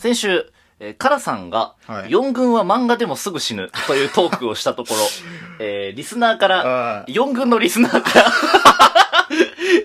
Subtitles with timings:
[0.00, 5.00] 先週、えー、カラさんが、はい4軍は漫画でもすぐ死ぬというトークをしたところ、
[5.60, 8.32] えー、リスナーからあ、4軍のリスナーから、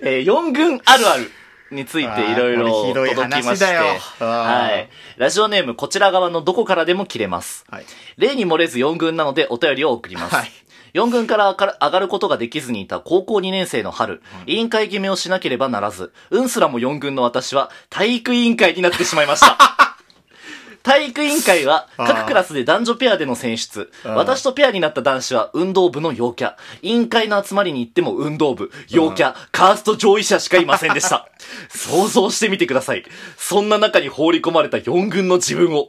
[0.02, 1.30] えー、4軍あるある
[1.70, 4.88] についていろいろ届きまして、はい。
[5.18, 7.66] ラジオネームこちら側のどこからでも切れます。
[7.70, 7.84] はい。
[8.16, 10.34] 例に漏れず4軍なのでお便りを送ります。
[10.34, 10.50] はい
[10.94, 19.58] 4軍から上がることができずにいた高校2年生の春、委員会決めをしなければならず、うんすらも4軍の私は体育委員会になってしまいました。
[20.86, 23.90] 体育委員会は各クラスで男女ペアでの選出。
[24.04, 26.54] 私とペアになった男子は運動部の陽キャ。
[26.80, 31.28] 委員会の集まりに行っても運動部、陽キャ、カースト上位者しかいませんでした。
[31.74, 33.04] 想像してみてください。
[33.36, 35.88] そんな中に放り込まれた4軍の自分を。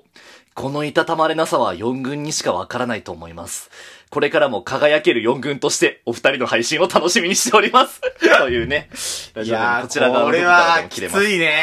[0.55, 3.70] このいたたまれなさは4軍にしかわからないと思います。
[4.10, 8.02] これからも輝ける4軍としてお二人の配信を楽しみにしております。
[8.40, 8.90] というね。
[9.36, 11.54] ラいやこちら側ー、これはきついね。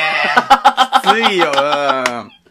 [1.02, 1.60] きついよ、う
[2.30, 2.43] ん。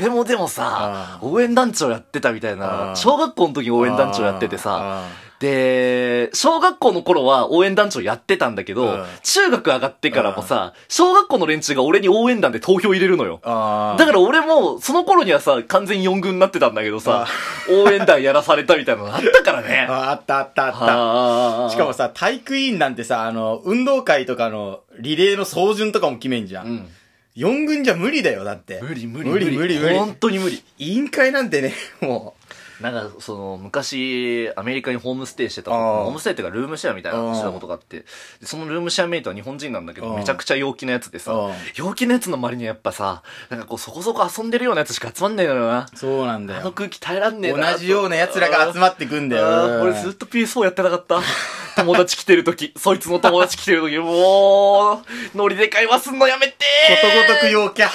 [0.00, 5.08] 俺もでもさ、応援団長やってたみたいあな、ー小学校の時応援団長やっててさ、あ
[5.40, 13.40] で、小学校の頃は応援団長やってたんだけど、うん中学上がってからもさ、小学校の連中が俺に応援団で投票入れるのよ。
[13.42, 17.26] だから俺も、その頃にはさ、完全4軍になってたんだけどさ、
[17.70, 19.86] 応援団やらされたみたいなのあったからね。
[19.88, 21.70] あ あったあったあった。
[21.70, 26.62] しかも、さ、体育委員なんてさ、あの、運動会とかのリレーの走順とかも決めんじゃ。
[26.62, 26.88] うんん。
[27.40, 28.80] 4軍じゃ無理だよ、だって。
[28.82, 29.98] 無理無理無理無理無理。
[29.98, 30.62] 本当に無理。
[30.76, 32.34] 委員会なんてね、も
[32.80, 38.06] なんか、その、昔、アメリカにホームステイしてた、ホームステイっていうかルームシェアみたいなのしてたことがあって、で
[38.44, 41.32] そのルームシェアメイトは日本人なんだけど、めちゃくちゃ陽気なやつでさ
[41.74, 45.88] 陽気なやつの周りにはやっぱさ、なんかこう、そこそこ遊んでるようなやつしか集まんないのよな。
[45.92, 46.60] う、そうなんだよ。
[46.60, 47.72] あの空気耐えらんねえな。
[47.72, 49.82] 同じような奴らが集まってくんだよ。
[49.82, 51.20] 俺ずっと PS4 やってなかった。
[51.76, 54.94] 友達来てる時、そいつの友達来てる時、も
[55.34, 57.88] う、ノリで会話すんのやめてことごとく陽キャ。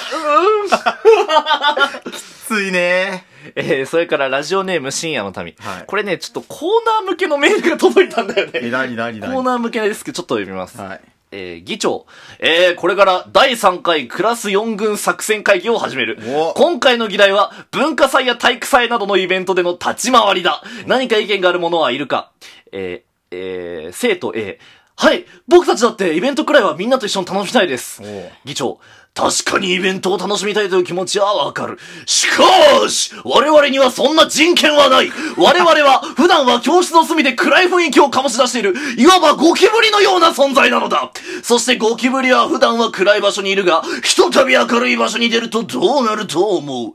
[2.04, 2.10] うん。
[2.10, 3.35] きついね。
[3.56, 5.54] えー、それからラジオネーム深夜の民。
[5.58, 8.60] はいこれね、ちょっとコーナー向けのメールが届いたんだよね。
[8.62, 10.78] え、なになになにコーナー向けですけど、ちょっと読みます。
[10.78, 11.00] はい。
[11.32, 12.06] えー、議長。
[12.38, 16.52] えー、これから第3回クラス4軍作戦会議を始めるお。
[16.54, 20.62] 今回の議題は、文化祭や体育祭などのイベントでの立ち回りだ。
[20.86, 22.32] 何か意見がある者はいるか
[22.72, 24.58] えー、えー、生徒 A。
[24.98, 28.02] はい、僕たちだってイベントくらいはみんなと一緒に楽しみたいです。
[28.44, 28.80] 議長。
[29.14, 31.78] 確かにイベントを楽しみたいという気持ちはわかる。
[32.04, 32.42] しか
[32.90, 35.10] し、我々にはそんな人権はない。
[35.38, 41.10] 我々は 普段は教室の隅で暗い雰囲気を醸し出している、いわばゴキブリのような存在なのだ。
[41.42, 46.94] そしてゴキブリは普段は暗い場所にいるが、ひとたび明るい場所に出るとどうなると思う？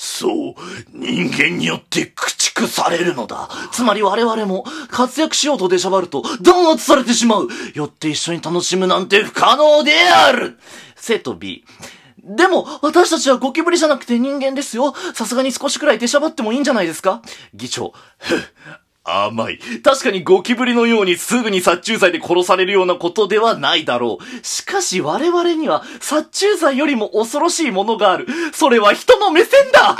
[0.00, 0.54] そう、
[0.92, 3.48] 人間によって駆逐されるのだ。
[3.72, 7.48] つまり我々も活躍しようと出しゃばると弾圧されてしまう。
[7.74, 10.56] よって一緒に楽しむなんて不可能である。
[10.94, 11.64] 生徒 B。
[12.22, 14.94] でも、私たちはゴキブリじゃなくて人間ですよ。
[15.14, 17.20] さすがに少しくらい出しゃばってもいいんじゃないですか
[17.52, 17.92] 議長。
[19.08, 19.58] 甘い。
[19.82, 24.46] 確かにゴキブリのようにすぐに殺虫剤で殺されるようなことではないだろう。
[24.46, 28.26] しかし我々には殺虫剤よりも恐ろしいものがある。
[28.52, 29.96] それは人の目線だ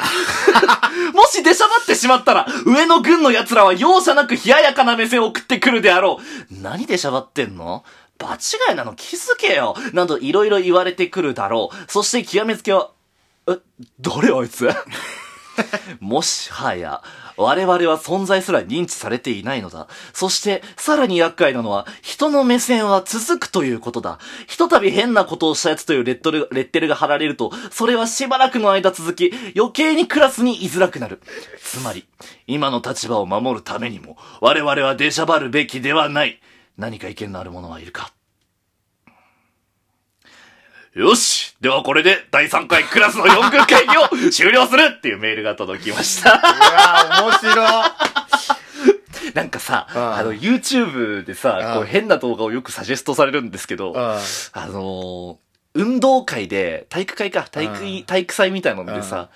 [1.14, 6.20] もし出しゃばってしまったら、上の軍の奴らは容赦なく冷ややかな目線を送ってくるであろ
[6.50, 6.62] う。
[6.62, 7.84] 何出しゃばってんの？
[8.18, 9.76] 場違いなの気づけよ。
[9.92, 11.90] などいろいろ言われてくるだろう。
[11.90, 12.90] そして極めつけは、
[13.48, 13.58] え、
[14.00, 14.68] 誰あいつ？
[16.00, 17.02] もしはや、
[17.38, 19.86] 我々は存在すら認知されていないのだ。
[20.12, 24.18] そして、さらに厄介なのは、人の目線は続くということだ。
[24.48, 31.20] ひとたび変なことをした奴というレッドルレッテルが貼られると、それはしばらくの間続き、余計にクラスに居づらくなる。
[31.62, 32.06] つまり、
[32.48, 36.40] 今の立場を守るためにも、我々は出しゃばるべきではない。
[36.76, 38.12] 何か意見のある者はいるか
[40.94, 43.96] よしではこれで第3回クラスの4軍会議
[44.26, 46.34] を終了するっていうメールが届きました。
[46.34, 47.64] うわ面白
[49.34, 54.20] なんかさ、あああの、YouTube でさ、ああこう変な動画をよくサジェストされるんですけど、あ
[54.52, 55.36] あのー
[55.74, 59.28] 運動会で、体育会か、体育い、体育祭みたいなのでさ、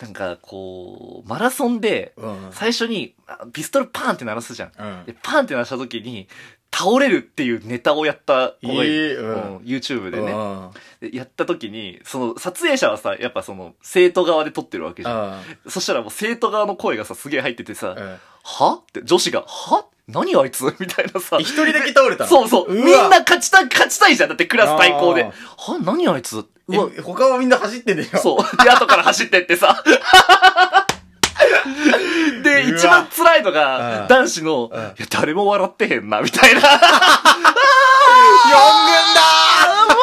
[0.00, 2.48] なんかこう、マラソンで、うん。
[2.52, 4.72] 最初にあピストルパーンって鳴らすじゃん。
[4.78, 5.04] うん。
[5.04, 6.28] で、パーンって鳴らした時に、
[6.76, 10.32] 倒れるっていうネタをやった子がいる、ええうんうん YouTube でね。
[10.32, 15.32] うんでやった時に、その、撮影者はさ、やっぱその、生徒側で撮ってるわけじゃん。
[15.34, 18.74] あそしたらもう生徒側の声がさ、すげえ入っててさ、うんは？
[18.74, 19.86] って、女子が、は？
[20.08, 20.64] 何あいつ？
[20.80, 21.38] みたいなさ。
[21.40, 22.28] 一人だけ倒れたの？
[22.30, 22.74] そうそう。
[22.74, 24.28] うわみんな勝ちたい、勝ちたいじゃん。
[24.28, 25.24] だってクラス対抗で。
[25.24, 25.78] あは？
[25.78, 26.44] 何あいつ？
[26.66, 28.08] うわ、え他はみんな走ってんだよ。
[28.18, 28.64] そう。
[28.64, 29.82] で、後から走ってってさ。
[32.42, 34.08] で、一番辛いのうが、ん。
[34.08, 34.80] 男子の、うん。
[34.80, 36.60] いや、誰も笑ってへんな、みたいな。
[36.60, 36.80] 四軍だ。
[39.60, 39.94] あーわ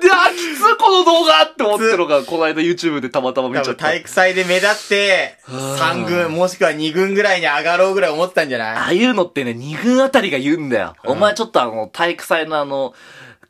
[0.00, 3.74] ーいや、きつここの動画って思ってるのが、この間 YouTube でたまたま見ちゃった。
[3.76, 8.76] 体育祭で目立って、3軍、もしくは2軍ぐらいに上がろうぐらい思ってたんじゃない？
[8.76, 10.94] ああいうのってね、二軍あたりが言うんだよ。
[11.04, 11.12] うん。
[11.12, 12.94] お前ちょっとあの、体育祭のあの、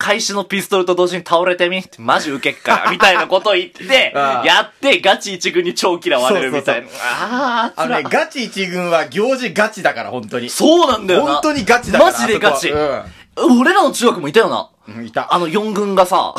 [0.00, 6.88] 開始のピストルと同時に倒れてみマジ受けっから、 みたいなこと言って、 やって、ガチ一軍に超嫌われるみたいな。
[6.88, 10.48] ああ、あのね、ガチ1軍は行事ガチだから、本当に。
[10.48, 11.32] そうなんだよな。
[11.34, 12.12] 本当にガチだから。
[12.12, 13.04] マジでガチあ
[13.36, 14.70] 俺らの中学もいたよな。
[15.04, 15.32] いた。
[15.32, 16.34] あの四軍がさ、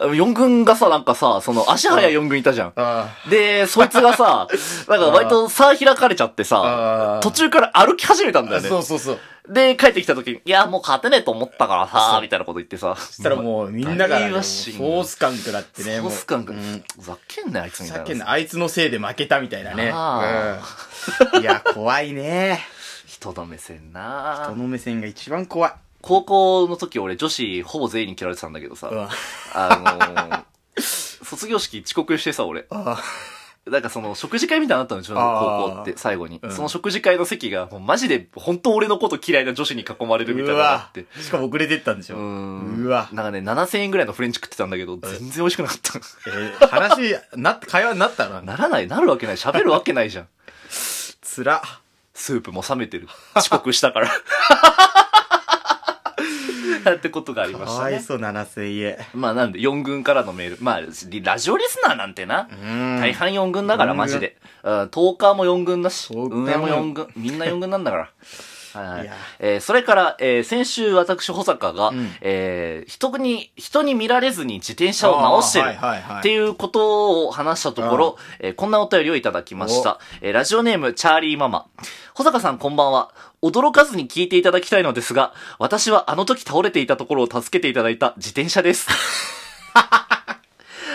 [0.00, 2.72] うん 四軍がさ、なんかさ、その足早四軍いたじゃん。
[2.76, 4.48] あで、そいつがさ、
[4.88, 8.60] なんか割と差開かれちゃってさ途中から歩き始めたんだよあ。
[8.62, 8.68] ね。
[8.68, 9.18] そうそうそう。
[9.48, 12.96] で、帰ってきた時に、いや、もう勝てねえと思ったからさ、みたいなこと言ってさ。
[12.96, 16.06] そしたらもうみんなが、ソース感食らってね、ソ。
[16.06, 18.04] ース感が、うんふざけんなよ、あいつみたいな。
[18.04, 19.90] 叫んだあいつのせいで負けたみたいなね。
[19.92, 20.60] あ
[21.34, 21.42] うん。
[21.42, 22.60] いや、怖いね。
[23.06, 25.72] 人の目線人なの目線が一番怖い。
[26.02, 29.08] 高校の時俺女子ほぼ全員に嫌われてたんだけどさ、うん。
[29.54, 30.42] あ
[30.76, 32.66] のー、卒業式遅刻してさ、俺。
[32.70, 33.00] あ
[33.66, 41.06] なんかその食事会みたいなのあったの自分の高校って最後に、うんその食事会の席がもうマジで本当俺のこと嫌いな女子に囲まれるみたいなのがあわって。
[41.20, 42.16] しかも遅れてったんでしょ。
[42.16, 43.08] ううんわ。
[43.12, 45.98] なんかね、7000円ぐらいのフレンチ食ってたんだけど、全然美味しくなかった。
[45.98, 48.40] えー話、な会話になったの？
[48.42, 50.28] ならない、なるわけない、喋るわけないじゃん。
[51.20, 51.62] つら。
[52.14, 53.08] スープも冷めてる。
[53.34, 54.10] 遅刻したから。
[56.94, 57.76] ってことがありましたね。
[57.76, 58.98] かわいそう、7000円。
[59.14, 60.58] まあなんで、4軍からのメール。
[60.60, 62.48] まあ、リラジオリスナーなんてな。
[62.50, 64.36] うん大半4軍だから、マジで。
[64.62, 68.10] うん、トーカーも4軍だし、運営も4軍、みんな4軍なんだから。
[68.76, 79.98] はいはいいやえーそれから、えー先週私、保坂が、うんえー人に、人に見られずに自転車を直してるあーはいはいはいっていうことを話したところ、えーこんなお便りをいただきました。
[80.20, 81.66] えーラジオネーム、チャーリーママ。
[82.14, 83.10] 保坂さんこんばんは。
[83.42, 89.45] 驚かずに聞いていただきたいのですが、私はあの時倒れていたところを助けていただいた自転車です。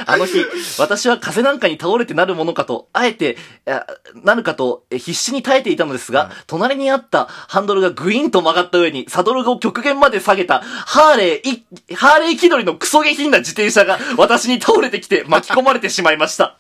[0.06, 0.46] あの日、
[0.80, 16.58] 私は風なんかに倒れてなるものかと、あえて、あなるかと、え必死に耐えていたのですが、隣にあったハンドルがグイーンと曲がった上に、サドルを極限まで下げた、ハーレー、いハーレー気取りのクソ下品な自転車が、私に倒れてきて巻き込まれてしまいました。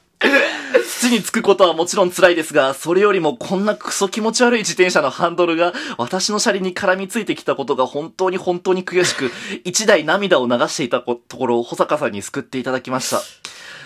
[0.79, 9.31] 土につくことはもちろん辛いですが、それよりもこんなクソ気持ち悪い自転車のハンドルが私の車輪に絡みついてきたことが本当に本当に悔しく、
[9.63, 13.21] 一台涙を流していたところを保坂さんに救っていただきました。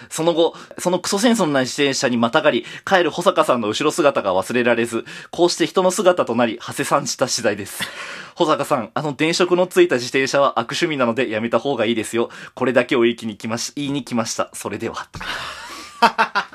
[0.09, 7.83] その後、そのクソセンスのない自転車にまたがり、帰る保坂さんの後ろ姿が忘れられず、こうして人の姿となり、長谷さんした次第です。
[8.35, 12.29] 保坂さん、あの電飾のついた自転車は悪趣味なのでやめた方がいいですよ。
[12.53, 14.49] これだけを言いに来まし、言いに来ました。
[14.53, 15.07] それでは。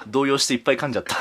[0.06, 1.16] 動揺していっぱい噛んじゃった。
[1.16, 1.18] っ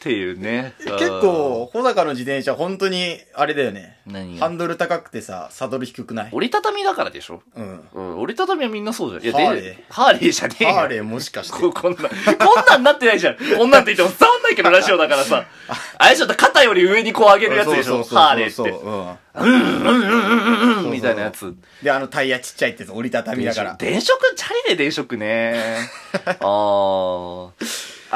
[0.00, 0.74] ていうね。
[0.78, 3.98] 結構、小高の自転車本当に、あれだよね。
[4.06, 6.28] 何ハンドル高くてさ、サドル低くない？
[6.32, 7.42] 折りたたみだからでしょ？
[7.54, 7.88] うん。
[7.92, 9.38] うん、折りたたみはみんなそうじゃん。
[9.38, 10.74] いや、ハーレーでハーレーじゃねえよ。
[10.74, 11.58] ハーレーもしかして。
[11.58, 12.08] こ こんな、こん
[12.68, 13.36] なんなってないじゃん。
[13.36, 15.44] こんなんって言っても伝わんないけど、ラジオだからさ。
[15.98, 18.70] あれちょっと肩より上にこう上げるやつでしょ、ハーレーって。
[18.70, 19.16] うん。
[19.38, 21.54] うん、みたいなやつ。
[21.82, 23.74] で、あのタイヤちっちゃいって折りたたみだから。
[23.78, 25.88] 電飾、チャリで電飾ね。
[26.24, 27.50] あー。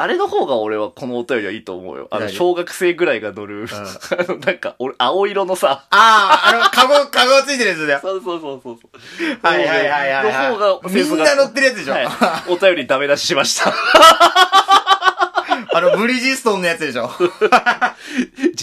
[0.01, 2.07] あれの方が俺はこのお便りはいいと思うよ。
[2.11, 2.33] あの、何？
[2.33, 7.99] 小学生ぐらいが乗る、 あの、なんか、俺、青色のさ、ああ、あの、カゴ、 カゴついてるやつだよ。
[8.01, 9.37] そうそうそうそうそう。
[9.43, 10.51] はいはいはいはいはい。
[10.51, 11.93] の方が、みんな乗ってるやつでしょ？
[11.93, 12.07] はい。
[12.51, 13.73] お便りダメ出ししました。
[15.73, 17.09] あの、ブリヂストンのやつでしょ？
[17.19, 17.29] 自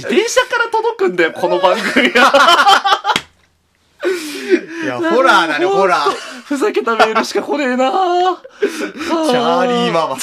[0.07, 3.05] 転車から届くんだよ、この番組は。
[4.83, 6.11] いや、ホラーだね、ホラー。
[6.45, 10.17] ふざけたメールしか来ねえなチャーリーママ。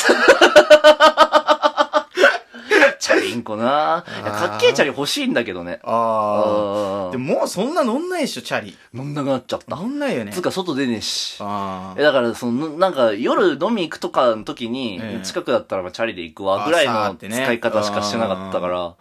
[3.55, 4.03] な。
[4.23, 5.79] かっけえチャリ欲しいんだけどね。
[5.83, 7.07] ああ。
[7.09, 8.77] あでももうそんな乗んないでしょ、チャリ。
[8.93, 9.75] 乗んなくなっちゃった。
[9.75, 10.31] 乗んないよね。
[10.31, 11.37] つうか外出ねえし。
[11.39, 18.95] あえ、だから、その、なんか、夜飲み行くとかの時にえ、え近くだったらまあチャリで行くわ、ぐらいの使い方しかしてなかったから、いや、もう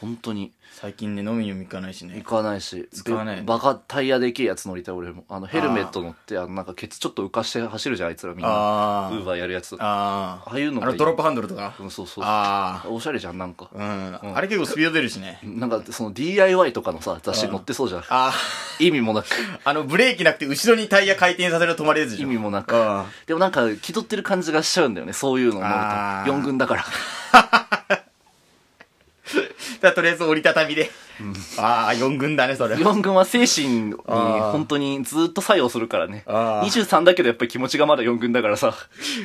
[0.00, 2.24] 本当に最近ね、飲みにも行かないしね行。
[2.24, 5.24] かないし、使わないべバカタイヤでけえやつ乗りたい俺も。
[5.28, 8.48] あの、ヘルメット乗って、あの、なんかケツちょっと浮かして走るじゃん、あいつらみんな。
[8.50, 9.76] あーウーバーやるやつ。
[9.78, 10.54] あああ。
[10.54, 11.74] あいうのあの、ドロップハンドルとか？
[11.80, 12.24] うん、そうそう。
[12.26, 13.68] あおしゃれじゃん、なんか。
[13.78, 14.20] あ。
[14.22, 14.36] うん。
[14.36, 15.40] あれ結構スピード出るしね。
[15.42, 18.04] なんか、その DIY とかのさ、雑誌乗ってそうじゃん。
[18.08, 18.32] あ
[18.78, 19.26] 意味もなく。
[19.64, 19.70] あ。
[19.70, 22.26] あの、ブレーキなくて後ろにタイヤ回転させると止まるやつでしょ。
[22.26, 23.04] 意味もなくうん。
[23.26, 25.78] でもなんか、気取ってる感じがしちゃうんだよね、そういうのを乗ると。
[25.78, 28.02] あー4軍だから。
[29.86, 30.90] だとりあえず折りたたみで。
[31.58, 32.74] ああ、4軍だね、それ。
[32.76, 36.24] 4軍は精神に本当にずっと作用するからね。
[36.26, 38.74] あー23だけどやっぱり気持ちがまだ4軍だからさ。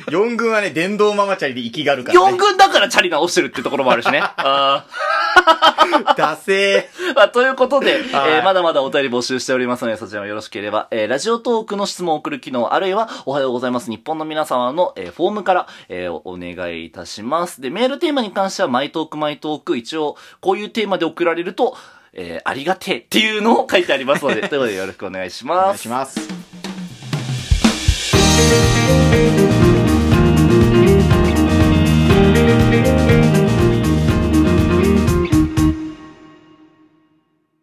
[0.06, 2.26] 4軍はね、電動ママチャリで息があるからね。
[2.34, 4.20] 4軍だからチャリ直してるってところもあるしね。
[4.22, 5.21] あー
[6.16, 13.90] ダセまあ、ということで、はいえーまだまだお便り募集しておりますので、そちらもよろしければ、えーラジオトークの質問を送る機能、あるいは、おはようございます。
[13.90, 17.60] 日本の皆様の、えーフォームから、えーお願いいたします。
[17.60, 21.76] で、メールテーマに関しては、マイトークマイトーク、一応、こういうテーマで送られると、
[22.14, 25.82] えーありがてえっていうのを書いてありますので、 ということでよろしくお願いしーお願います。
[25.82, 26.51] します。